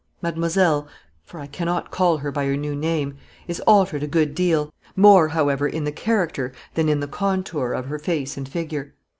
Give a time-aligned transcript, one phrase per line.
[0.19, 0.87] Mademoiselle
[1.23, 3.17] (for I cannot call her by her new name)
[3.47, 7.85] is altered a good deal more, however, in the character than in the contour of
[7.85, 8.95] her face and figure.